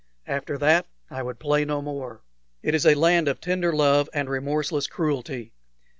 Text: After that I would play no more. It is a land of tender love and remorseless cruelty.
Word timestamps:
After 0.25 0.57
that 0.57 0.87
I 1.11 1.21
would 1.21 1.37
play 1.37 1.63
no 1.63 1.79
more. 1.79 2.23
It 2.63 2.73
is 2.73 2.87
a 2.87 2.95
land 2.95 3.27
of 3.27 3.39
tender 3.39 3.71
love 3.71 4.09
and 4.15 4.27
remorseless 4.31 4.87
cruelty. 4.87 5.53